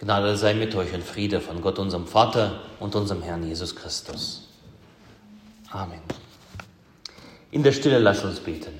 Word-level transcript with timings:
Gnade 0.00 0.34
sei 0.34 0.54
mit 0.54 0.74
euch 0.74 0.94
und 0.94 1.04
Friede 1.04 1.42
von 1.42 1.60
Gott, 1.60 1.78
unserem 1.78 2.06
Vater 2.06 2.62
und 2.80 2.94
unserem 2.94 3.20
Herrn 3.20 3.46
Jesus 3.46 3.76
Christus. 3.76 4.48
Amen. 5.68 6.00
In 7.50 7.62
der 7.62 7.72
Stille 7.72 7.98
lasst 7.98 8.24
uns 8.24 8.40
beten. 8.40 8.72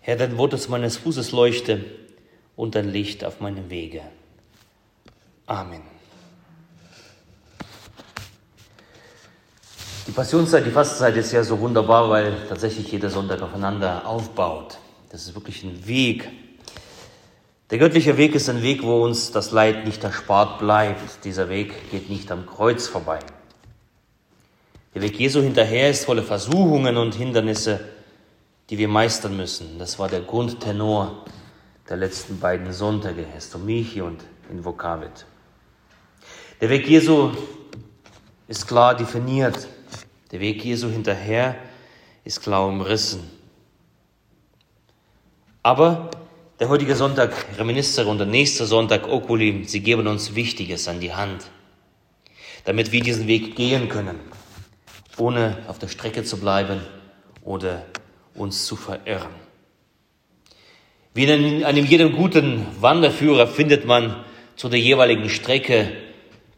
Herr, 0.00 0.16
dein 0.16 0.36
Wort 0.36 0.52
ist 0.52 0.68
meines 0.68 0.98
Fußes 0.98 1.32
Leuchte 1.32 1.82
und 2.56 2.74
dein 2.74 2.90
Licht 2.90 3.24
auf 3.24 3.40
meinem 3.40 3.70
Wege. 3.70 4.02
Amen. 5.46 5.95
Die 10.06 10.12
Passionszeit, 10.12 10.64
die 10.64 10.70
Fastenzeit 10.70 11.16
ist 11.16 11.32
ja 11.32 11.42
so 11.42 11.58
wunderbar, 11.58 12.08
weil 12.08 12.32
tatsächlich 12.48 12.92
jeder 12.92 13.10
Sonntag 13.10 13.42
aufeinander 13.42 14.06
aufbaut. 14.06 14.78
Das 15.10 15.22
ist 15.22 15.34
wirklich 15.34 15.64
ein 15.64 15.84
Weg. 15.84 16.28
Der 17.70 17.78
göttliche 17.78 18.16
Weg 18.16 18.36
ist 18.36 18.48
ein 18.48 18.62
Weg, 18.62 18.84
wo 18.84 19.02
uns 19.02 19.32
das 19.32 19.50
Leid 19.50 19.84
nicht 19.84 20.04
erspart 20.04 20.60
bleibt. 20.60 21.24
Dieser 21.24 21.48
Weg 21.48 21.90
geht 21.90 22.08
nicht 22.08 22.30
am 22.30 22.46
Kreuz 22.46 22.86
vorbei. 22.86 23.18
Der 24.94 25.02
Weg 25.02 25.18
Jesu 25.18 25.40
hinterher 25.40 25.90
ist 25.90 26.04
voller 26.04 26.22
Versuchungen 26.22 26.96
und 26.96 27.16
Hindernisse, 27.16 27.80
die 28.70 28.78
wir 28.78 28.86
meistern 28.86 29.36
müssen. 29.36 29.76
Das 29.80 29.98
war 29.98 30.08
der 30.08 30.20
Grundtenor 30.20 31.24
der 31.88 31.96
letzten 31.96 32.38
beiden 32.38 32.72
Sonntage, 32.72 33.26
Hestomichi 33.26 34.02
und 34.02 34.22
Invocavit. 34.52 35.26
Der 36.60 36.70
Weg 36.70 36.86
Jesu 36.86 37.32
ist 38.46 38.68
klar 38.68 38.94
definiert. 38.94 39.66
Der 40.36 40.42
Weg 40.42 40.62
Jesu 40.62 40.90
hinterher 40.90 41.56
ist 42.22 42.42
klar 42.42 42.68
umrissen. 42.68 43.22
Aber 45.62 46.10
der 46.60 46.68
heutige 46.68 46.94
Sonntag 46.94 47.32
Reminiscere 47.56 48.10
und 48.10 48.18
der 48.18 48.26
nächste 48.26 48.66
Sonntag 48.66 49.08
Oculi, 49.08 49.64
sie 49.64 49.80
geben 49.80 50.06
uns 50.06 50.34
Wichtiges 50.34 50.88
an 50.88 51.00
die 51.00 51.14
Hand, 51.14 51.46
damit 52.66 52.92
wir 52.92 53.00
diesen 53.00 53.26
Weg 53.26 53.56
gehen 53.56 53.88
können, 53.88 54.20
ohne 55.16 55.56
auf 55.68 55.78
der 55.78 55.88
Strecke 55.88 56.22
zu 56.22 56.38
bleiben 56.38 56.82
oder 57.42 57.86
uns 58.34 58.66
zu 58.66 58.76
verirren. 58.76 59.32
Wie 61.14 61.24
in 61.24 61.64
einem 61.64 61.86
jedem 61.86 62.14
guten 62.14 62.66
Wanderführer 62.78 63.46
findet 63.46 63.86
man 63.86 64.22
zu 64.54 64.68
der 64.68 64.80
jeweiligen 64.80 65.30
Strecke 65.30 65.96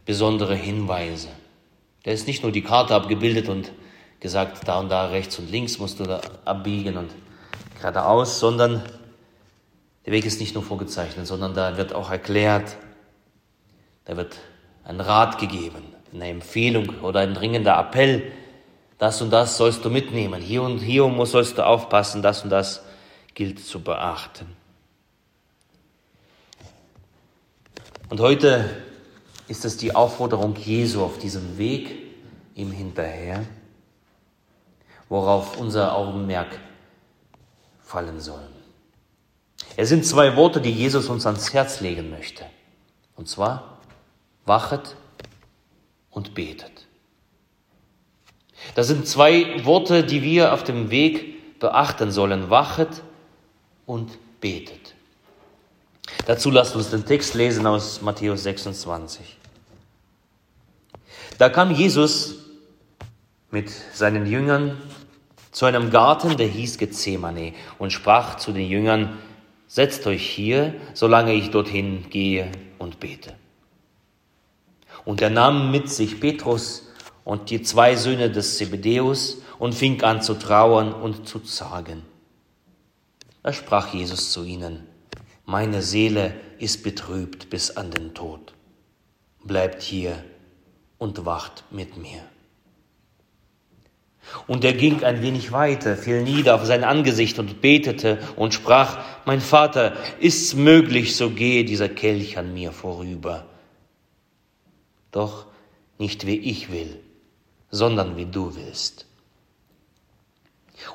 besondere 0.05 0.57
Hinweise. 0.57 1.29
Da 2.05 2.11
ist 2.11 2.27
nicht 2.27 2.43
nur 2.43 2.53
die 2.53 2.63
Karte 2.63 2.95
abgebildet 2.95 3.49
und 3.49 3.73
gesagt, 4.21 4.67
da 4.67 4.79
und 4.79 4.89
da 4.89 5.07
rechts 5.07 5.39
und 5.39 5.51
links 5.51 5.79
musst 5.79 6.01
du 6.01 6.05
da 6.05 6.21
abbiegen 6.45 6.97
und 6.97 7.11
geradeaus, 7.77 8.41
sondern 8.41 8.83
der 10.07 10.13
Weg 10.13 10.25
ist 10.25 10.41
nicht 10.41 10.55
nur 10.55 10.65
vorgezeichnet, 10.65 11.27
sondern 11.27 11.55
da 11.55 11.77
wird 11.77 11.93
auch 11.93 12.11
erklärt, 12.11 12.77
da 14.05 14.17
wird 14.17 14.37
ein 14.85 15.01
Rat 15.01 15.39
gegeben, 15.39 15.83
eine 16.13 16.29
Empfehlung 16.29 17.01
oder 17.03 17.21
ein 17.21 17.35
dringender 17.35 17.79
Appell, 17.79 18.33
das 18.97 19.23
und 19.23 19.31
das 19.31 19.57
sollst 19.57 19.85
du 19.85 19.91
mitnehmen, 19.91 20.41
hier 20.41 20.63
und 20.63 20.79
hier 20.79 21.07
muss, 21.07 21.33
sollst 21.33 21.59
du 21.59 21.67
aufpassen, 21.67 22.23
das 22.23 22.43
und 22.43 22.51
das 22.51 22.83
gilt 23.35 23.65
zu 23.65 23.81
beachten. 23.81 24.47
Und 28.09 28.21
heute 28.21 28.88
ist 29.49 29.65
es 29.65 29.77
die 29.77 29.95
Aufforderung 29.95 30.55
Jesu 30.57 31.03
auf 31.03 31.19
diesem 31.19 31.59
Weg 31.59 31.97
ihm 32.55 32.71
hinterher, 32.71 33.45
worauf 35.09 35.59
unser 35.59 35.97
Augenmerk 35.97 36.59
fallen 37.81 38.21
soll. 38.21 38.47
Es 39.77 39.89
sind 39.89 40.05
zwei 40.05 40.37
Worte, 40.37 40.61
die 40.61 40.73
Jesus 40.73 41.09
uns 41.09 41.25
ans 41.25 41.53
Herz 41.55 41.81
legen 41.81 42.11
möchte. 42.11 42.45
Und 43.17 43.29
zwar, 43.29 43.79
wachet 44.45 44.97
und 46.11 46.35
betet. 46.35 46.87
Das 48.75 48.89
sind 48.89 49.07
zwei 49.07 49.65
Worte, 49.65 50.05
die 50.05 50.23
wir 50.23 50.53
auf 50.53 50.65
dem 50.65 50.91
Weg 50.91 51.59
beachten 51.61 52.11
sollen. 52.11 52.51
Wachet 52.51 53.03
und 53.87 54.19
betet. 54.41 54.95
Dazu 56.27 56.51
lasst 56.51 56.77
uns 56.77 56.91
den 56.91 57.05
Text 57.05 57.35
lesen 57.35 57.67
aus 57.67 58.03
Matthäus 58.03 58.43
26. 58.43 59.38
Da 61.39 61.49
kam 61.49 61.71
Jesus 61.71 62.35
mit 63.53 63.71
seinen 63.71 64.27
Jüngern 64.27 64.77
zu 65.53 65.67
einem 65.67 65.91
Garten, 65.91 66.37
der 66.37 66.49
hieß 66.49 66.79
Gethsemane, 66.79 67.55
und 67.79 67.93
sprach 67.93 68.37
zu 68.37 68.51
den 68.51 68.69
Jüngern, 68.69 69.19
setzt 69.69 70.07
euch 70.09 70.29
hier, 70.29 70.75
solange 70.95 71.33
ich 71.35 71.51
dorthin 71.51 72.11
gehe 72.11 72.51
und 72.79 72.99
bete. 72.99 73.35
Und 75.05 75.23
er 75.23 75.31
nahm 75.31 75.71
mit 75.71 75.89
sich 75.89 76.21
Petrus 76.21 76.89
und 77.25 77.51
die 77.51 77.63
zwei 77.63 77.95
Söhne 77.95 78.31
des 78.31 78.59
Zebedeus 78.59 79.41
und 79.61 79.75
fing 79.75 80.03
an 80.03 80.21
zu 80.23 80.35
trauern 80.35 80.93
und 80.93 81.29
zu 81.29 81.39
zagen. 81.39 82.03
Da 83.45 83.53
sprach 83.53 83.95
Jesus 83.95 84.33
zu 84.33 84.45
ihnen, 84.45 84.87
meine 85.47 85.83
Seele 85.83 86.35
ist 86.59 86.83
betrübt 86.83 87.49
bis 87.49 87.77
an 87.77 87.91
den 87.91 88.13
Tod. 88.13 88.55
Bleibt 89.45 89.83
hier 89.83 90.23
und 90.99 91.25
wacht 91.25 91.65
mit 91.71 91.97
mir. 91.97 92.23
Und 94.47 94.65
er 94.65 94.75
ging 94.75 95.03
ein 95.05 95.23
wenig 95.23 95.53
weiter, 95.53 95.97
fiel 95.97 96.23
nieder 96.23 96.55
auf 96.55 96.67
sein 96.67 96.85
Angesicht 96.85 97.39
und 97.39 97.63
betete 97.63 98.19
und 98.37 98.53
sprach, 98.53 98.99
mein 99.25 99.41
Vater, 99.41 99.97
ist's 100.21 100.55
möglich, 100.55 101.17
so 101.17 101.31
gehe 101.31 101.65
dieser 101.65 101.89
Kelch 101.89 102.37
an 102.37 102.53
mir 102.53 102.73
vorüber. 102.73 103.47
Doch 105.13 105.47
nicht 105.99 106.27
wie 106.27 106.37
ich 106.37 106.71
will, 106.71 107.01
sondern 107.71 108.17
wie 108.17 108.27
du 108.27 108.55
willst. 108.55 109.07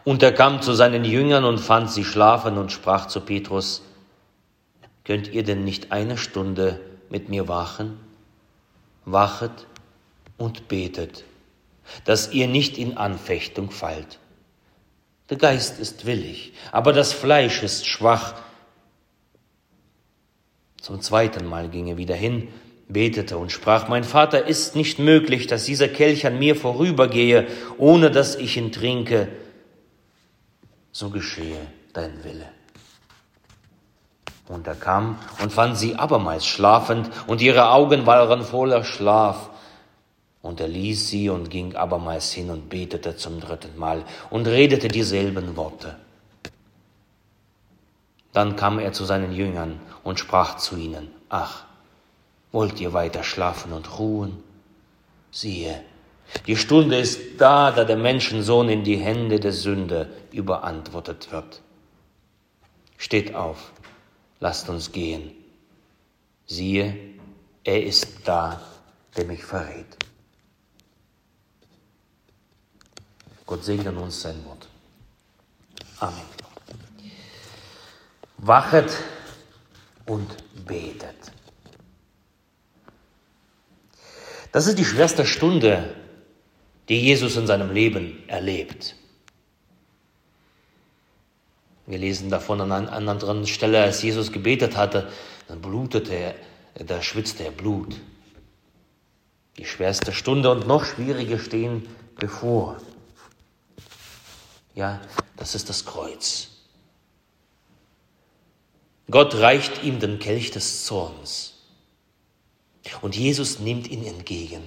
Und 0.04 0.24
er 0.24 0.32
kam 0.32 0.62
zu 0.62 0.74
seinen 0.74 1.04
Jüngern 1.04 1.44
und 1.44 1.58
fand 1.58 1.90
sie 1.90 2.06
schlafen 2.06 2.58
und 2.58 2.72
sprach 2.72 3.08
zu 3.08 3.22
Petrus, 3.22 3.82
Könnt 5.04 5.34
ihr 5.34 5.44
denn 5.44 5.66
nicht 5.66 5.92
eine 5.92 6.18
Stunde 6.18 6.80
mit 7.10 7.28
mir 7.28 7.50
wachen? 7.50 8.00
Wachet 9.04 9.68
und 10.38 10.68
betet, 10.68 11.24
dass 12.06 12.32
ihr 12.32 12.48
nicht 12.48 12.78
in 12.78 12.98
Anfechtung 12.98 13.72
fallt. 13.72 14.20
Der 15.30 15.38
Geist 15.38 15.80
ist 15.80 16.06
willig, 16.06 16.54
aber 16.72 16.94
das 16.94 17.14
Fleisch 17.14 17.64
ist 17.64 17.88
schwach. 17.88 18.36
Zum 20.82 21.02
zweiten 21.02 21.46
Mal 21.46 21.70
ging 21.70 21.88
er 21.88 21.98
wieder 21.98 22.16
hin 22.16 22.50
betete 22.88 23.38
und 23.38 23.52
sprach, 23.52 23.88
mein 23.88 24.04
Vater, 24.04 24.46
ist 24.46 24.76
nicht 24.76 25.00
möglich, 25.00 25.48
dass 25.48 25.66
dieser 25.66 25.88
Kelch 25.88 26.26
an 26.26 26.40
mir 26.40 26.56
vorübergehe, 26.56 27.48
ohne 27.78 28.12
dass 28.12 28.36
ich 28.36 28.58
ihn 28.58 28.72
trinke. 28.72 29.30
So 30.92 31.10
geschehe 31.10 31.60
dein 31.94 32.24
Wille. 32.24 32.48
Und 34.48 34.68
er 34.68 34.76
kam 34.76 35.18
und 35.42 35.52
fand 35.52 35.78
sie 35.78 35.96
abermals 35.96 36.46
schlafend, 36.46 37.10
und 37.28 37.42
ihre 37.42 37.70
Augen 37.70 38.06
waren 38.06 38.44
voller 38.44 38.84
Schlaf. 38.84 39.50
Und 40.44 40.60
er 40.60 40.68
ließ 40.68 41.10
sie 41.10 41.30
und 41.30 41.50
ging 41.50 41.76
abermals 41.76 42.32
hin 42.32 42.52
und 42.52 42.70
betete 42.70 43.16
zum 43.16 43.40
dritten 43.40 43.76
Mal 43.76 44.04
und 44.30 44.46
redete 44.46 44.90
dieselben 44.90 45.56
Worte. 45.56 45.96
Dann 48.34 48.56
kam 48.56 48.78
er 48.78 48.94
zu 48.94 49.06
seinen 49.06 49.34
Jüngern 49.34 49.80
und 50.04 50.20
sprach 50.20 50.58
zu 50.58 50.76
ihnen, 50.76 51.10
ach, 51.30 51.66
Wollt 52.54 52.80
ihr 52.80 52.94
weiter 52.94 53.24
schlafen 53.24 53.74
und 53.74 53.98
ruhen? 53.98 54.44
Siehe, 55.32 55.84
die 56.46 56.56
Stunde 56.56 57.00
ist 57.00 57.20
da, 57.40 57.72
da 57.72 57.84
der 57.84 57.98
Menschensohn 57.98 58.70
in 58.70 58.84
die 58.84 58.98
Hände 58.98 59.40
der 59.40 59.52
Sünde 59.52 60.14
überantwortet 60.32 61.32
wird. 61.32 61.62
Steht 62.98 63.34
auf, 63.34 63.72
lasst 64.40 64.70
uns 64.70 64.92
gehen. 64.92 65.32
Siehe, 66.46 66.96
er 67.64 67.84
ist 67.84 68.20
da, 68.24 68.62
der 69.18 69.26
mich 69.26 69.44
verrät. 69.44 70.03
Gott 73.46 73.64
segne 73.64 73.92
uns 73.92 74.22
sein 74.22 74.44
Wort. 74.46 74.68
Amen. 76.00 76.22
Wachet 78.38 78.92
und 80.06 80.28
betet. 80.66 81.16
Das 84.52 84.68
ist 84.68 84.78
die 84.78 84.86
schwerste 84.86 85.26
Stunde, 85.26 85.96
die 86.90 87.00
Jesus 87.00 87.36
in 87.38 87.48
seinem 87.48 87.72
Leben 87.72 88.28
erlebt. 88.28 88.96
Wir 91.86 91.98
lesen 91.98 92.30
davon 92.30 92.62
an 92.62 92.72
einer 92.72 92.92
anderen 92.92 93.46
Stelle, 93.48 93.82
als 93.82 94.02
Jesus 94.02 94.32
gebetet 94.32 94.78
hatte, 94.78 95.10
dann 95.48 95.62
blutete 95.62 96.14
er, 96.14 96.36
da 96.86 97.02
schwitzte 97.02 97.44
er 97.46 97.52
Blut. 97.52 97.96
Die 99.58 99.66
schwerste 99.66 100.14
Stunde 100.14 100.50
und 100.52 100.68
noch 100.68 100.86
schwierige 100.86 101.40
stehen 101.40 101.88
bevor. 102.16 102.78
Ja, 104.76 105.02
das 105.38 105.56
ist 105.56 105.70
das 105.70 105.86
Kreuz. 105.86 106.50
Gott 109.10 109.36
reicht 109.36 109.84
ihm 109.84 110.00
den 110.00 110.20
Kelch 110.20 110.52
des 110.52 110.86
Zorns. 110.86 111.54
Und 113.02 113.16
Jesus 113.16 113.60
nimmt 113.60 113.90
ihn 113.90 114.06
entgegen. 114.06 114.64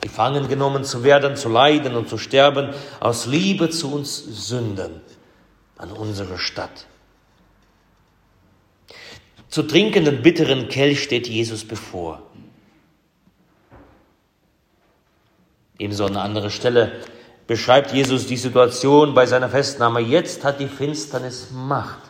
Gefangen 0.00 0.48
genommen 0.48 0.84
zu 0.84 1.04
werden, 1.04 1.36
zu 1.36 1.48
leiden 1.48 1.94
und 1.94 2.08
zu 2.08 2.18
sterben, 2.18 2.74
aus 2.98 3.26
Liebe 3.26 3.70
zu 3.70 3.92
uns 3.92 4.16
Sünden 4.16 5.00
an 5.76 5.92
unsere 5.92 6.38
Stadt. 6.38 6.86
Zu 9.48 9.62
trinkenden 9.62 10.22
bitteren 10.22 10.68
Kelch 10.68 11.02
steht 11.02 11.28
Jesus 11.28 11.64
bevor. 11.64 12.22
Ebenso 15.78 16.06
an 16.06 16.16
anderer 16.16 16.50
Stelle 16.50 17.04
beschreibt 17.52 17.92
Jesus 17.92 18.26
die 18.26 18.38
Situation 18.38 19.12
bei 19.12 19.26
seiner 19.26 19.50
Festnahme. 19.50 20.00
Jetzt 20.00 20.42
hat 20.42 20.58
die 20.58 20.68
Finsternis 20.68 21.50
Macht. 21.50 22.00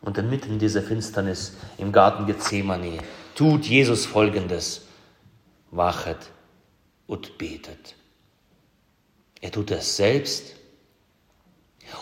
Und 0.00 0.16
inmitten 0.16 0.58
dieser 0.58 0.80
Finsternis 0.80 1.52
im 1.76 1.92
Garten 1.92 2.24
Gethsemane 2.24 3.00
tut 3.34 3.66
Jesus 3.66 4.06
Folgendes. 4.06 4.86
Wachet 5.70 6.30
und 7.06 7.36
betet. 7.36 7.94
Er 9.42 9.52
tut 9.52 9.70
es 9.70 9.98
selbst 9.98 10.56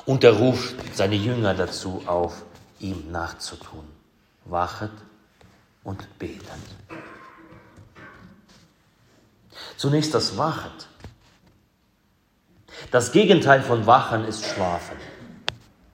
und 0.07 0.23
er 0.23 0.35
ruft 0.35 0.77
seine 0.95 1.17
Jünger 1.17 1.55
dazu 1.55 2.05
auf, 2.07 2.45
ihm 2.79 3.11
nachzutun. 3.11 3.89
Wachet 4.45 4.93
und 5.83 6.17
betet. 6.21 6.63
Zunächst 9.79 10.13
das 10.13 10.37
Wachet. 10.37 10.89
Das 12.91 13.13
Gegenteil 13.13 13.63
von 13.63 13.87
Wachen 13.87 14.25
ist 14.25 14.45
Schlafen. 14.45 14.97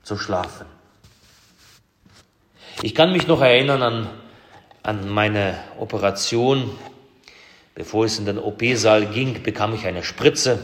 Zu 0.03 0.17
schlafen. 0.17 0.65
Ich 2.81 2.95
kann 2.95 3.13
mich 3.13 3.27
noch 3.27 3.43
erinnern 3.43 3.83
an, 3.83 4.11
an 4.83 5.11
meine 5.11 5.59
Operation. 5.79 6.71
Bevor 7.75 8.07
es 8.07 8.19
in 8.19 8.25
den 8.25 8.39
OP-Saal 8.39 9.05
ging, 9.05 9.43
bekam 9.43 9.75
ich 9.75 9.87
eine 9.87 10.03
Spritze. 10.03 10.61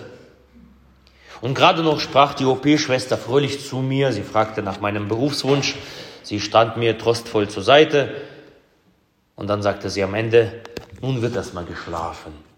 Und 1.42 1.54
gerade 1.54 1.82
noch 1.82 2.00
sprach 2.00 2.32
die 2.32 2.46
OP-Schwester 2.46 3.18
fröhlich 3.18 3.66
zu 3.66 3.80
mir. 3.80 4.12
Sie 4.12 4.22
fragte 4.22 4.62
nach 4.62 4.80
meinem 4.80 5.08
Berufswunsch. 5.08 5.76
Sie 6.22 6.40
stand 6.40 6.78
mir 6.78 6.96
trostvoll 6.96 7.50
zur 7.50 7.64
Seite. 7.64 8.14
Und 9.36 9.48
dann 9.48 9.60
sagte 9.60 9.90
sie 9.90 10.02
am 10.02 10.14
Ende, 10.14 10.62
nun 11.02 11.20
wird 11.20 11.36
erst 11.36 11.52
mal 11.52 11.66
geschlafen. 11.66 12.49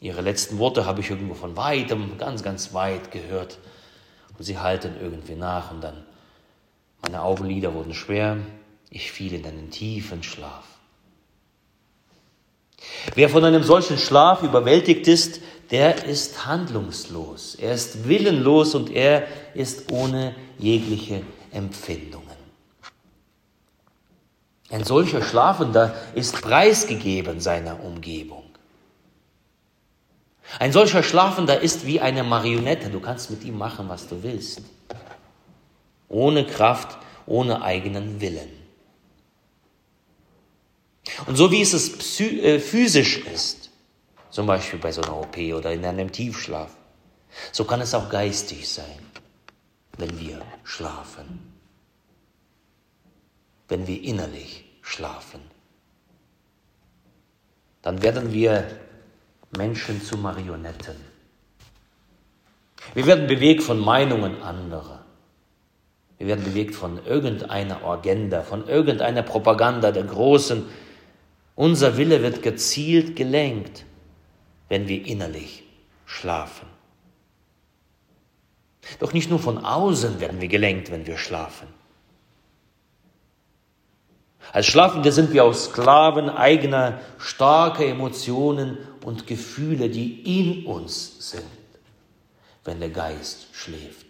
Ihre 0.00 0.22
letzten 0.22 0.58
Worte 0.58 0.86
habe 0.86 1.00
ich 1.00 1.10
irgendwo 1.10 1.34
von 1.34 1.56
weitem, 1.56 2.16
ganz, 2.16 2.42
ganz 2.42 2.72
weit 2.72 3.10
gehört. 3.10 3.58
Und 4.38 4.44
sie 4.44 4.58
halten 4.58 4.94
irgendwie 5.00 5.34
nach 5.34 5.70
und 5.70 5.82
dann 5.82 6.04
meine 7.02 7.22
Augenlider 7.22 7.74
wurden 7.74 7.94
schwer, 7.94 8.38
ich 8.90 9.12
fiel 9.12 9.34
in 9.34 9.46
einen 9.46 9.70
tiefen 9.70 10.22
Schlaf. 10.22 10.64
Wer 13.14 13.28
von 13.28 13.44
einem 13.44 13.62
solchen 13.62 13.98
Schlaf 13.98 14.42
überwältigt 14.42 15.06
ist, 15.06 15.40
der 15.70 16.04
ist 16.04 16.46
handlungslos, 16.46 17.54
er 17.54 17.74
ist 17.74 18.08
willenlos 18.08 18.74
und 18.74 18.90
er 18.90 19.26
ist 19.54 19.92
ohne 19.92 20.34
jegliche 20.58 21.22
Empfindungen. 21.52 22.28
Ein 24.70 24.84
solcher 24.84 25.22
Schlafender 25.22 25.94
ist 26.14 26.40
preisgegeben 26.40 27.40
seiner 27.40 27.82
Umgebung. 27.84 28.49
Ein 30.58 30.72
solcher 30.72 31.02
Schlafender 31.02 31.60
ist 31.60 31.86
wie 31.86 32.00
eine 32.00 32.24
Marionette, 32.24 32.90
du 32.90 33.00
kannst 33.00 33.30
mit 33.30 33.44
ihm 33.44 33.56
machen, 33.56 33.88
was 33.88 34.08
du 34.08 34.22
willst 34.22 34.62
ohne 36.10 36.44
Kraft, 36.44 36.98
ohne 37.24 37.62
eigenen 37.62 38.20
Willen. 38.20 38.50
Und 41.26 41.36
so 41.36 41.50
wie 41.50 41.62
es 41.62 42.20
äh, 42.20 42.58
physisch 42.58 43.18
ist, 43.18 43.70
zum 44.30 44.46
Beispiel 44.46 44.78
bei 44.78 44.92
so 44.92 45.00
einer 45.02 45.16
OP 45.16 45.36
oder 45.38 45.72
in 45.72 45.84
einem 45.84 46.12
Tiefschlaf, 46.12 46.76
so 47.52 47.64
kann 47.64 47.80
es 47.80 47.94
auch 47.94 48.10
geistig 48.10 48.68
sein, 48.68 48.98
wenn 49.96 50.18
wir 50.20 50.42
schlafen, 50.64 51.52
wenn 53.68 53.86
wir 53.86 54.02
innerlich 54.02 54.64
schlafen. 54.82 55.40
Dann 57.82 58.02
werden 58.02 58.32
wir 58.32 58.68
Menschen 59.56 60.02
zu 60.02 60.16
Marionetten. 60.16 60.96
Wir 62.94 63.06
werden 63.06 63.26
bewegt 63.26 63.62
von 63.62 63.78
Meinungen 63.78 64.42
anderer. 64.42 65.04
Wir 66.18 66.26
werden 66.28 66.44
bewegt 66.44 66.74
von 66.74 67.04
irgendeiner 67.04 67.84
Agenda, 67.84 68.42
von 68.42 68.68
irgendeiner 68.68 69.22
Propaganda 69.22 69.90
der 69.90 70.04
Großen. 70.04 70.66
Unser 71.56 71.96
Wille 71.96 72.22
wird 72.22 72.42
gezielt 72.42 73.16
gelenkt, 73.16 73.84
wenn 74.68 74.86
wir 74.86 75.06
innerlich 75.06 75.64
schlafen. 76.06 76.68
Doch 78.98 79.12
nicht 79.12 79.30
nur 79.30 79.38
von 79.38 79.64
außen 79.64 80.20
werden 80.20 80.40
wir 80.40 80.48
gelenkt, 80.48 80.90
wenn 80.90 81.06
wir 81.06 81.16
schlafen. 81.16 81.68
Als 84.52 84.66
Schlafende 84.66 85.12
sind 85.12 85.32
wir 85.32 85.44
auch 85.44 85.54
Sklaven 85.54 86.28
eigener 86.28 87.00
starker 87.18 87.84
Emotionen 87.84 88.78
und 89.04 89.26
Gefühle, 89.26 89.88
die 89.88 90.40
in 90.40 90.66
uns 90.66 91.30
sind, 91.30 91.44
wenn 92.64 92.80
der 92.80 92.90
Geist 92.90 93.46
schläft. 93.52 94.06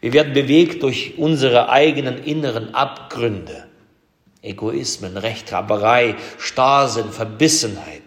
Wir 0.00 0.12
werden 0.12 0.34
bewegt 0.34 0.82
durch 0.82 1.18
unsere 1.18 1.68
eigenen 1.68 2.22
inneren 2.22 2.74
Abgründe, 2.74 3.66
Egoismen, 4.42 5.16
Rechthaberei, 5.16 6.14
Starrsinn, 6.38 7.10
Verbissenheit. 7.10 8.02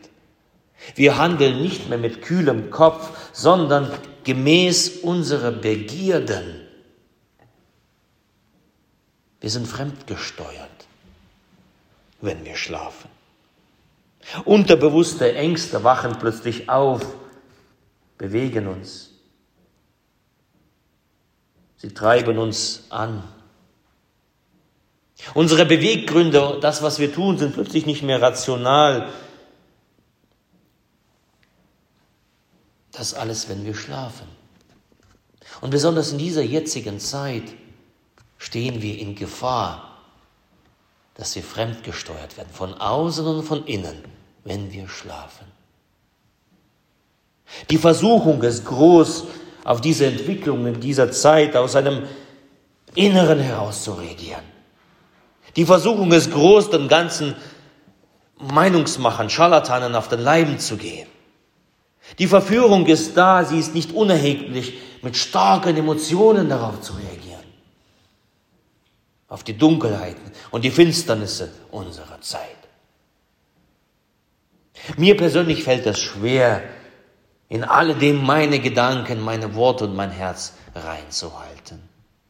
Wir 0.95 1.18
handeln 1.18 1.62
nicht 1.62 1.89
mehr 1.89 1.97
mit 1.97 2.21
kühlem 2.21 2.69
Kopf, 2.69 3.09
sondern 3.33 3.92
gemäß 4.24 5.00
unserer 5.00 5.51
Begierden. 5.51 6.58
Wir 9.41 9.50
sind 9.50 9.68
fremdgesteuert, 9.68 10.88
wenn 12.21 12.44
wir 12.45 12.56
schlafen. 12.56 13.09
Unterbewusste 14.45 15.33
Ängste 15.33 15.83
wachen 15.83 16.18
plötzlich 16.19 16.69
auf, 16.69 17.06
bewegen 18.18 18.68
uns. 18.68 19.11
Sie 21.78 21.94
treiben 21.94 22.37
uns 22.37 22.83
an. 22.90 23.23
Unsere 25.33 25.66
Beweggründe, 25.66 26.59
das, 26.61 26.81
was 26.81 26.99
wir 26.99 27.14
tun, 27.14 27.37
sind 27.37 27.54
plötzlich 27.54 27.85
nicht 27.85 28.04
mehr 28.04 28.21
rational. 28.21 29.09
Das 32.92 33.14
alles, 33.14 33.47
wenn 33.47 33.66
wir 33.66 33.75
schlafen. 33.75 34.28
Und 35.61 35.69
besonders 35.71 36.11
in 36.11 36.18
dieser 36.18 36.42
jetzigen 36.42 36.99
Zeit 36.99 37.44
stehen 38.40 38.81
wir 38.81 38.98
in 38.98 39.14
Gefahr, 39.14 39.98
dass 41.14 41.36
wir 41.36 41.44
fremdgesteuert 41.44 42.38
werden, 42.38 42.50
von 42.52 42.74
außen 42.74 43.28
und 43.28 43.44
von 43.44 43.66
innen, 43.66 44.02
wenn 44.44 44.72
wir 44.72 44.88
schlafen. 44.88 45.46
Die 47.69 47.78
Versuchung 47.78 48.42
ist 48.42 48.66
groß, 48.66 49.26
auf 49.66 49.81
diese 49.81 50.06
Entwicklung 50.06 50.66
in 50.66 50.80
dieser 50.80 51.12
Zeit 51.12 51.56
aus 51.56 51.76
einem 51.76 52.08
Inneren 52.96 53.40
heraus 53.40 53.84
zu 53.84 53.92
reagieren. 53.92 54.44
Die 55.56 55.66
Versuchung 55.66 56.12
ist 56.12 56.31
groß, 56.31 56.69
den 56.69 56.88
ganzen 56.88 57.36
Meinungsmachern, 58.40 59.30
Scharlatanen 59.30 59.96
auf 59.96 60.08
den 60.08 60.22
Leiben 60.22 60.58
zu 60.60 60.78
gehen. 60.78 61.08
Die 62.18 62.28
Verführung 62.28 62.86
ist 62.88 63.16
da, 63.18 63.44
sie 63.44 63.60
ist 63.60 63.76
nicht 63.76 63.92
unerheblich, 63.92 64.80
mit 65.02 65.18
starken 65.18 65.76
Emotionen 65.76 66.50
darauf 66.50 66.81
zu 66.81 66.94
reagieren. 66.94 67.29
Auf 69.30 69.44
die 69.44 69.57
Dunkelheiten 69.57 70.31
und 70.52 70.64
die 70.64 70.71
Finsternisse 70.71 71.52
unserer 71.71 72.19
Zeit. 72.19 72.57
Mir 74.98 75.16
persönlich 75.16 75.64
fällt 75.64 75.86
es 75.86 76.00
schwer, 76.00 76.64
in 77.48 77.64
alledem 77.64 78.24
meine 78.24 78.59
Gedanken, 78.59 79.21
meine 79.21 79.56
Worte 79.56 79.86
und 79.86 79.95
mein 79.95 80.12
Herz 80.12 80.54
reinzuhalten. 80.76 81.81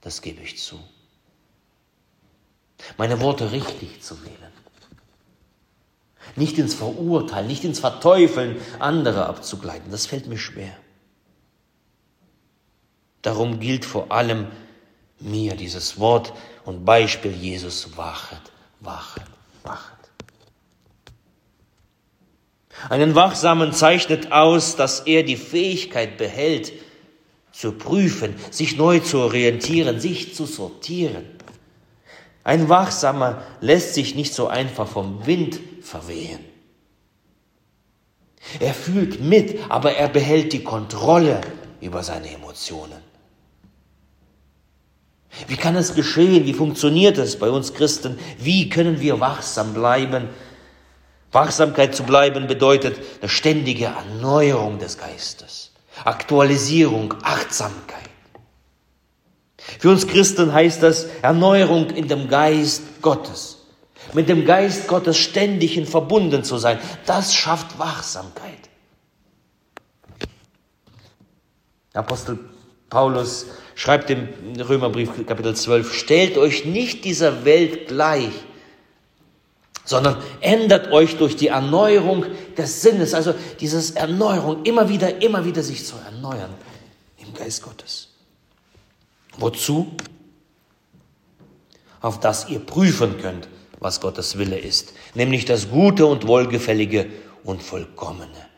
Das 0.01 0.21
gebe 0.21 0.41
ich 0.41 0.57
zu. 0.57 0.79
Meine 2.97 3.19
Worte 3.19 3.51
richtig 3.51 4.01
zu 4.01 4.21
wählen. 4.23 4.35
Nicht 6.35 6.57
ins 6.57 6.73
Verurteilen, 6.73 7.47
nicht 7.47 7.63
ins 7.63 7.79
Verteufeln 7.79 8.57
anderer 8.79 9.27
abzugleiten. 9.27 9.91
Das 9.91 10.05
fällt 10.05 10.27
mir 10.27 10.37
schwer. 10.37 10.75
Darum 13.21 13.59
gilt 13.59 13.83
vor 13.83 14.11
allem, 14.11 14.47
mir 15.19 15.55
dieses 15.55 15.99
Wort 15.99 16.31
und 16.69 16.85
Beispiel 16.85 17.31
Jesus 17.31 17.97
wachet, 17.97 18.51
wachet, 18.79 19.23
wachet. 19.63 19.97
Einen 22.89 23.15
Wachsamen 23.15 23.73
zeichnet 23.73 24.31
aus, 24.31 24.75
dass 24.75 24.99
er 24.99 25.23
die 25.23 25.35
Fähigkeit 25.35 26.19
behält, 26.19 26.71
zu 27.51 27.71
prüfen, 27.71 28.35
sich 28.51 28.77
neu 28.77 28.99
zu 28.99 29.17
orientieren, 29.17 29.99
sich 29.99 30.35
zu 30.35 30.45
sortieren. 30.45 31.25
Ein 32.43 32.69
Wachsamer 32.69 33.41
lässt 33.61 33.95
sich 33.95 34.13
nicht 34.13 34.35
so 34.35 34.47
einfach 34.47 34.87
vom 34.87 35.25
Wind 35.25 35.59
verwehen. 35.81 36.45
Er 38.59 38.75
fühlt 38.75 39.21
mit, 39.21 39.57
aber 39.69 39.93
er 39.93 40.07
behält 40.07 40.53
die 40.53 40.63
Kontrolle 40.63 41.41
über 41.81 42.03
seine 42.03 42.29
Emotionen. 42.29 43.08
Wie 45.47 45.57
kann 45.57 45.75
es 45.75 45.95
geschehen? 45.95 46.45
Wie 46.45 46.53
funktioniert 46.53 47.17
es 47.17 47.37
bei 47.37 47.49
uns 47.49 47.73
Christen? 47.73 48.17
Wie 48.39 48.69
können 48.69 48.99
wir 48.99 49.19
wachsam 49.19 49.73
bleiben? 49.73 50.29
Wachsamkeit 51.31 51.95
zu 51.95 52.03
bleiben 52.03 52.47
bedeutet 52.47 52.99
eine 53.21 53.29
ständige 53.29 53.85
Erneuerung 53.85 54.79
des 54.79 54.97
Geistes, 54.97 55.71
Aktualisierung, 56.03 57.13
Achtsamkeit. 57.21 58.09
Für 59.77 59.91
uns 59.91 60.07
Christen 60.07 60.51
heißt 60.51 60.81
das 60.81 61.05
Erneuerung 61.21 61.91
in 61.91 62.07
dem 62.07 62.27
Geist 62.27 63.01
Gottes. 63.01 63.57
Mit 64.13 64.27
dem 64.27 64.45
Geist 64.45 64.87
Gottes 64.87 65.17
ständig 65.17 65.77
in 65.77 65.85
verbunden 65.85 66.43
zu 66.43 66.57
sein, 66.57 66.79
das 67.05 67.35
schafft 67.35 67.77
Wachsamkeit. 67.77 68.69
Apostel 71.93 72.39
Paulus 72.89 73.45
schreibt 73.79 74.09
im 74.09 74.27
Römerbrief 74.59 75.25
Kapitel 75.25 75.55
12, 75.55 75.93
stellt 75.93 76.37
euch 76.37 76.65
nicht 76.65 77.05
dieser 77.05 77.45
Welt 77.45 77.87
gleich, 77.87 78.33
sondern 79.85 80.17
ändert 80.41 80.91
euch 80.91 81.15
durch 81.15 81.37
die 81.37 81.47
Erneuerung 81.47 82.25
des 82.57 82.81
Sinnes, 82.81 83.13
also 83.13 83.33
dieses 83.61 83.91
Erneuerung, 83.91 84.65
immer 84.65 84.89
wieder, 84.89 85.21
immer 85.21 85.45
wieder 85.45 85.63
sich 85.63 85.85
zu 85.85 85.95
erneuern 85.95 86.53
im 87.19 87.33
Geist 87.33 87.63
Gottes. 87.63 88.09
Wozu? 89.37 89.95
Auf 92.01 92.19
das 92.19 92.49
ihr 92.49 92.59
prüfen 92.59 93.17
könnt, 93.21 93.47
was 93.79 94.01
Gottes 94.01 94.37
Wille 94.37 94.59
ist, 94.59 94.91
nämlich 95.13 95.45
das 95.45 95.69
Gute 95.69 96.05
und 96.05 96.27
Wohlgefällige 96.27 97.05
und 97.45 97.63
Vollkommene 97.63 98.48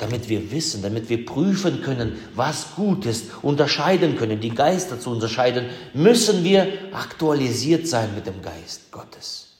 damit 0.00 0.30
wir 0.30 0.50
wissen, 0.50 0.82
damit 0.82 1.10
wir 1.10 1.26
prüfen 1.26 1.82
können, 1.82 2.18
was 2.34 2.74
gut 2.74 3.04
ist, 3.04 3.26
unterscheiden 3.42 4.16
können, 4.16 4.40
die 4.40 4.54
Geister 4.54 4.98
zu 4.98 5.10
unterscheiden, 5.10 5.68
müssen 5.92 6.42
wir 6.42 6.66
aktualisiert 6.92 7.86
sein 7.86 8.14
mit 8.14 8.26
dem 8.26 8.40
Geist 8.40 8.90
Gottes. 8.90 9.58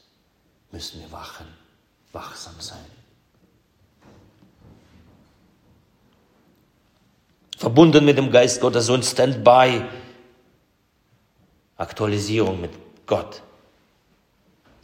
Müssen 0.73 1.01
wir 1.01 1.13
wachen, 1.13 1.47
wachsam 2.13 2.55
sein. 2.59 2.79
Verbunden 7.59 8.07
mit 8.07 8.17
dem 8.17 8.31
Geist 8.31 8.63
Gottes, 8.63 8.89
ein 8.89 9.03
Standby, 9.03 9.83
Aktualisierung 11.77 12.63
mit 12.63 12.71
Gott, 13.05 13.43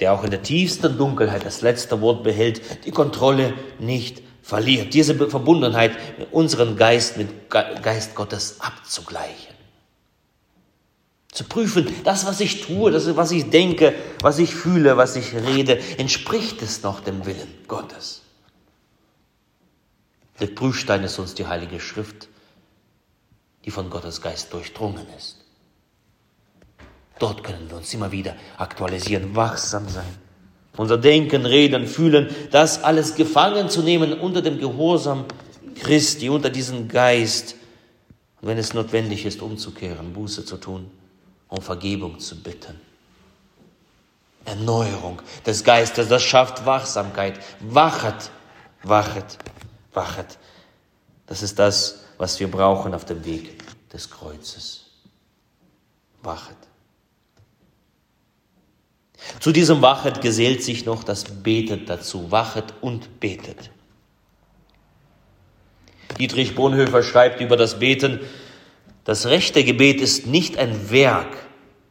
der 0.00 0.12
auch 0.12 0.22
in 0.22 0.30
der 0.30 0.42
tiefsten 0.42 0.98
Dunkelheit 0.98 1.46
das 1.46 1.62
letzte 1.62 2.02
Wort 2.02 2.22
behält, 2.22 2.84
die 2.84 2.90
Kontrolle 2.90 3.54
nicht 3.78 4.22
verliert, 4.46 4.94
diese 4.94 5.16
Verbundenheit 5.28 6.18
mit 6.20 6.32
unserem 6.32 6.76
Geist, 6.76 7.16
mit 7.16 7.50
Geist 7.50 8.14
Gottes 8.14 8.60
abzugleichen. 8.60 9.56
Zu 11.32 11.42
prüfen, 11.42 11.92
das, 12.04 12.26
was 12.26 12.38
ich 12.38 12.60
tue, 12.60 12.92
das, 12.92 13.16
was 13.16 13.32
ich 13.32 13.50
denke, 13.50 13.92
was 14.22 14.38
ich 14.38 14.54
fühle, 14.54 14.96
was 14.96 15.16
ich 15.16 15.34
rede, 15.34 15.80
entspricht 15.98 16.62
es 16.62 16.84
noch 16.84 17.00
dem 17.00 17.26
Willen 17.26 17.52
Gottes. 17.66 18.22
Der 20.38 20.46
Prüfstein 20.46 21.02
ist 21.02 21.18
uns 21.18 21.34
die 21.34 21.48
Heilige 21.48 21.80
Schrift, 21.80 22.28
die 23.64 23.72
von 23.72 23.90
Gottes 23.90 24.22
Geist 24.22 24.52
durchdrungen 24.52 25.08
ist. 25.18 25.38
Dort 27.18 27.42
können 27.42 27.68
wir 27.68 27.78
uns 27.78 27.92
immer 27.92 28.12
wieder 28.12 28.36
aktualisieren, 28.58 29.34
wachsam 29.34 29.88
sein 29.88 30.25
unser 30.76 30.98
Denken, 30.98 31.46
Reden, 31.46 31.86
Fühlen, 31.86 32.28
das 32.50 32.82
alles 32.82 33.14
gefangen 33.14 33.68
zu 33.68 33.82
nehmen 33.82 34.12
unter 34.14 34.42
dem 34.42 34.58
Gehorsam 34.58 35.24
Christi, 35.76 36.28
unter 36.28 36.50
diesem 36.50 36.88
Geist. 36.88 37.56
Und 38.40 38.48
wenn 38.48 38.58
es 38.58 38.74
notwendig 38.74 39.24
ist, 39.24 39.42
umzukehren, 39.42 40.12
Buße 40.12 40.44
zu 40.44 40.56
tun, 40.56 40.90
um 41.48 41.62
Vergebung 41.62 42.18
zu 42.18 42.42
bitten. 42.42 42.80
Erneuerung 44.44 45.20
des 45.44 45.64
Geistes, 45.64 46.08
das 46.08 46.22
schafft 46.22 46.64
Wachsamkeit. 46.64 47.40
Wachet, 47.60 48.30
wachet, 48.82 49.38
wachet. 49.92 50.38
Das 51.26 51.42
ist 51.42 51.58
das, 51.58 52.04
was 52.18 52.38
wir 52.38 52.50
brauchen 52.50 52.94
auf 52.94 53.04
dem 53.04 53.24
Weg 53.24 53.58
des 53.92 54.08
Kreuzes. 54.08 54.84
Wachet. 56.22 56.56
Zu 59.40 59.52
diesem 59.52 59.82
Wachet 59.82 60.20
gesellt 60.20 60.62
sich 60.62 60.84
noch 60.84 61.04
das 61.04 61.24
Betet 61.24 61.88
dazu. 61.88 62.30
Wachet 62.30 62.74
und 62.80 63.20
betet. 63.20 63.70
Dietrich 66.18 66.54
Bonhoeffer 66.54 67.02
schreibt 67.02 67.40
über 67.40 67.56
das 67.56 67.78
Beten, 67.78 68.20
das 69.04 69.26
rechte 69.26 69.64
Gebet 69.64 70.00
ist 70.00 70.26
nicht 70.26 70.58
ein 70.58 70.90
Werk, 70.90 71.36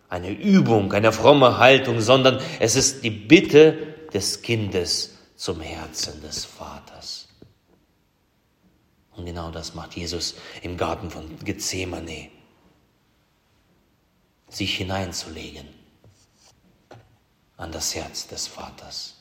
eine 0.09 0.31
Übung, 0.31 0.91
eine 0.93 1.11
fromme 1.11 1.57
Haltung, 1.57 2.01
sondern 2.01 2.41
es 2.59 2.75
ist 2.75 3.03
die 3.03 3.09
Bitte 3.09 3.77
des 4.13 4.41
Kindes 4.41 5.17
zum 5.35 5.61
Herzen 5.61 6.21
des 6.21 6.45
Vaters. 6.45 7.27
Und 9.15 9.25
genau 9.25 9.49
das 9.51 9.73
macht 9.75 9.95
Jesus 9.95 10.35
im 10.61 10.75
Garten 10.77 11.09
von 11.09 11.37
Gethsemane, 11.43 12.29
sich 14.49 14.77
hineinzulegen 14.77 15.84
an 17.57 17.71
das 17.71 17.95
Herz 17.95 18.27
des 18.27 18.47
Vaters. 18.47 19.15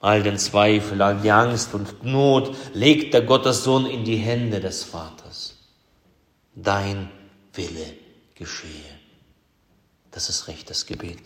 All 0.00 0.22
den 0.22 0.38
Zweifel, 0.38 1.00
all 1.02 1.16
die 1.20 1.30
Angst 1.30 1.74
und 1.74 2.04
Not 2.04 2.54
legt 2.74 3.14
der 3.14 3.22
Gottessohn 3.22 3.86
in 3.86 4.04
die 4.04 4.16
Hände 4.16 4.60
des 4.60 4.84
Vaters. 4.84 5.56
Dein 6.54 7.10
Wille 7.52 7.94
geschehe. 8.34 8.70
Das 10.10 10.28
ist 10.28 10.48
rechtes 10.48 10.86
Gebet. 10.86 11.18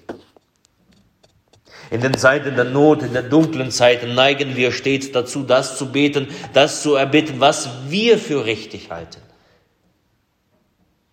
In 1.91 2.00
den 2.00 2.17
Zeiten 2.17 2.55
der 2.55 2.65
Not, 2.65 3.03
in 3.03 3.15
den 3.15 3.31
dunklen 3.31 3.71
Zeiten 3.71 4.15
neigen 4.15 4.57
wir 4.57 4.71
stets 4.71 5.11
dazu, 5.12 5.43
das 5.43 5.77
zu 5.77 5.91
beten, 5.91 6.29
das 6.53 6.83
zu 6.83 6.95
erbitten, 6.95 7.41
was 7.41 7.69
wir 7.89 8.19
für 8.19 8.45
richtig 8.45 8.91
halten. 8.91 9.21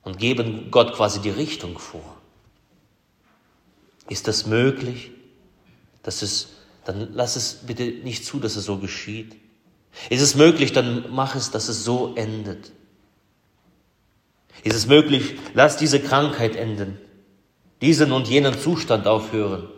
Und 0.04 0.20
geben 0.20 0.70
Gott 0.72 0.94
quasi 0.94 1.20
die 1.20 1.30
Richtung 1.30 1.80
vor. 1.80 2.17
Ist 4.10 4.28
das 4.28 4.46
möglich? 4.46 5.12
Dass 6.04 6.22
es, 6.22 6.50
dann 6.86 7.14
lass 7.14 7.36
es 7.36 7.66
bitte 7.66 7.84
nicht 7.84 8.26
zu, 8.26 8.40
dass 8.40 8.56
es 8.56 8.66
so 8.66 8.78
geschieht. 8.78 9.36
Ist 10.10 10.22
es 10.22 10.36
möglich, 10.36 10.72
dann 10.72 11.06
mach 11.12 11.36
es, 11.36 11.52
dass 11.52 11.68
es 11.70 11.84
so 11.84 12.16
endet. 12.16 12.72
Ist 14.64 14.76
es 14.76 14.88
möglich, 14.88 15.36
lass 15.54 15.78
diese 15.78 16.00
Krankheit 16.00 16.56
enden, 16.56 16.98
diesen 17.82 18.12
und 18.12 18.28
jenen 18.28 18.58
Zustand 18.58 19.08
aufhören. 19.08 19.70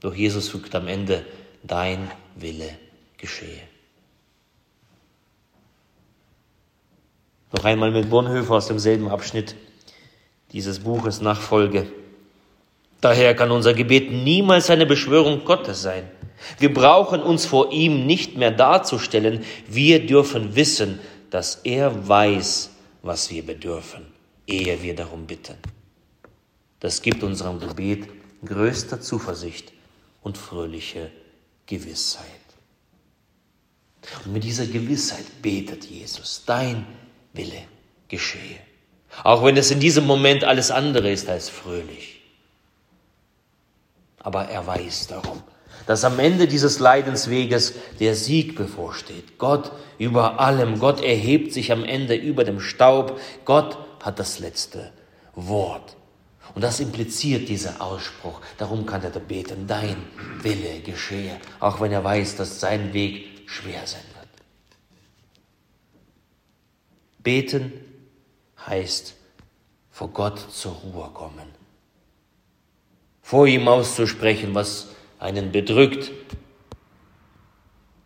Doch 0.00 0.14
Jesus 0.14 0.48
fügt 0.48 0.74
am 0.74 0.88
Ende, 0.88 1.24
dein 1.62 2.10
Wille 2.36 2.70
geschehe. 3.16 3.62
Noch 7.52 7.64
einmal 7.64 7.90
mit 7.90 8.10
Bonhoeffer 8.10 8.54
aus 8.54 8.66
demselben 8.66 9.08
Abschnitt 9.08 9.54
dieses 10.54 10.78
Buches 10.78 11.20
nachfolge. 11.20 11.86
Daher 13.00 13.34
kann 13.34 13.50
unser 13.50 13.74
Gebet 13.74 14.10
niemals 14.10 14.70
eine 14.70 14.86
Beschwörung 14.86 15.44
Gottes 15.44 15.82
sein. 15.82 16.08
Wir 16.58 16.72
brauchen 16.72 17.22
uns 17.22 17.44
vor 17.44 17.72
ihm 17.72 18.06
nicht 18.06 18.36
mehr 18.36 18.52
darzustellen. 18.52 19.44
Wir 19.66 20.06
dürfen 20.06 20.54
wissen, 20.54 21.00
dass 21.30 21.56
er 21.64 22.08
weiß, 22.08 22.70
was 23.02 23.30
wir 23.30 23.44
bedürfen, 23.44 24.06
ehe 24.46 24.80
wir 24.82 24.94
darum 24.94 25.26
bitten. 25.26 25.56
Das 26.80 27.02
gibt 27.02 27.22
unserem 27.22 27.58
Gebet 27.58 28.08
größte 28.44 29.00
Zuversicht 29.00 29.72
und 30.22 30.38
fröhliche 30.38 31.10
Gewissheit. 31.66 32.24
Und 34.24 34.34
mit 34.34 34.44
dieser 34.44 34.66
Gewissheit 34.66 35.24
betet 35.42 35.84
Jesus, 35.86 36.42
dein 36.46 36.86
Wille 37.32 37.62
geschehe. 38.06 38.60
Auch 39.22 39.44
wenn 39.44 39.56
es 39.56 39.70
in 39.70 39.80
diesem 39.80 40.06
Moment 40.06 40.44
alles 40.44 40.70
andere 40.70 41.10
ist 41.10 41.28
als 41.28 41.48
fröhlich. 41.48 42.20
Aber 44.18 44.46
er 44.46 44.66
weiß 44.66 45.06
darum. 45.08 45.42
dass 45.86 46.04
am 46.04 46.18
Ende 46.18 46.46
dieses 46.46 46.78
Leidensweges 46.78 47.74
der 48.00 48.14
Sieg 48.14 48.56
bevorsteht. 48.56 49.38
Gott 49.38 49.72
über 49.98 50.40
allem, 50.40 50.78
Gott 50.78 51.02
erhebt 51.02 51.52
sich 51.52 51.72
am 51.72 51.84
Ende 51.84 52.14
über 52.14 52.44
dem 52.44 52.60
Staub, 52.60 53.20
Gott 53.44 53.76
hat 54.02 54.18
das 54.18 54.38
letzte 54.38 54.92
Wort. 55.34 55.96
Und 56.54 56.62
das 56.62 56.80
impliziert 56.80 57.48
dieser 57.48 57.82
Ausspruch. 57.82 58.40
Darum 58.58 58.86
kann 58.86 59.02
er 59.02 59.10
da 59.10 59.18
beten, 59.18 59.66
dein 59.66 59.96
Wille 60.42 60.80
geschehe, 60.80 61.36
auch 61.58 61.80
wenn 61.80 61.90
er 61.90 62.04
weiß, 62.04 62.36
dass 62.36 62.60
sein 62.60 62.92
Weg 62.92 63.26
schwer 63.46 63.86
sein 63.86 64.02
wird. 64.14 64.28
Beten 67.22 67.72
heißt 68.66 69.14
vor 69.90 70.08
Gott 70.08 70.38
zur 70.52 70.72
Ruhe 70.72 71.10
kommen, 71.10 71.48
vor 73.22 73.46
ihm 73.46 73.68
auszusprechen, 73.68 74.54
was 74.54 74.88
einen 75.18 75.52
bedrückt, 75.52 76.10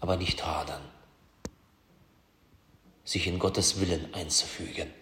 aber 0.00 0.16
nicht 0.16 0.44
hadern, 0.44 0.82
sich 3.04 3.26
in 3.26 3.38
Gottes 3.38 3.80
Willen 3.80 4.12
einzufügen, 4.14 4.92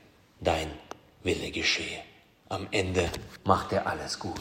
dein 0.41 0.71
Wille 1.23 1.51
geschehe. 1.51 2.03
Am 2.49 2.69
Ende 2.71 3.11
macht 3.45 3.73
er 3.73 3.87
alles 3.87 4.19
gut. 4.19 4.41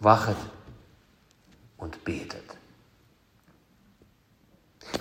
Wachet 0.00 0.36
und 1.76 2.02
betet. 2.04 2.59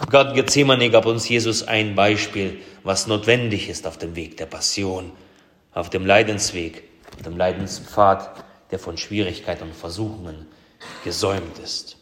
Garten 0.07 0.33
Gethsemane 0.33 0.89
gab 0.89 1.05
uns 1.05 1.27
Jesus 1.27 1.67
ein 1.67 1.95
Beispiel, 1.95 2.61
was 2.83 3.07
notwendig 3.07 3.69
ist 3.69 3.85
auf 3.85 3.97
dem 3.97 4.15
Weg 4.15 4.37
der 4.37 4.45
Passion, 4.45 5.11
auf 5.73 5.89
dem 5.89 6.05
Leidensweg, 6.05 6.83
auf 7.15 7.21
dem 7.21 7.37
Leidenspfad, 7.37 8.43
der 8.71 8.79
von 8.79 8.97
Schwierigkeiten 8.97 9.63
und 9.63 9.75
Versuchungen 9.75 10.47
gesäumt 11.03 11.59
ist. 11.59 11.97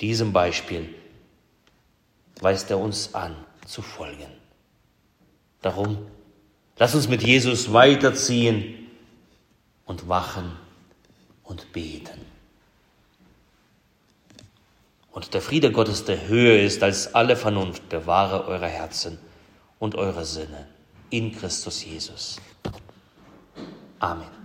Diesem 0.00 0.32
Beispiel 0.32 0.94
weist 2.40 2.70
er 2.70 2.78
uns 2.78 3.14
an 3.14 3.36
zu 3.66 3.80
folgen. 3.80 4.30
Darum, 5.62 6.06
lass 6.76 6.94
uns 6.94 7.08
mit 7.08 7.22
Jesus 7.22 7.72
weiterziehen 7.72 8.90
und 9.86 10.08
wachen 10.08 10.52
und 11.44 11.72
beten. 11.72 12.33
Und 15.14 15.32
der 15.32 15.40
Friede 15.40 15.70
Gottes, 15.70 16.04
der 16.04 16.26
höher 16.26 16.60
ist 16.60 16.82
als 16.82 17.14
alle 17.14 17.36
Vernunft, 17.36 17.88
bewahre 17.88 18.48
eure 18.48 18.66
Herzen 18.66 19.20
und 19.78 19.94
eure 19.94 20.24
Sinne 20.24 20.66
in 21.10 21.30
Christus 21.30 21.84
Jesus. 21.84 22.40
Amen. 24.00 24.43